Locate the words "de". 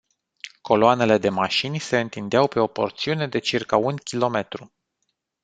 1.17-1.29, 3.27-3.39